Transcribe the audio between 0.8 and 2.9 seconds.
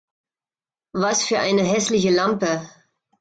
Was für eine hässliche Lampe!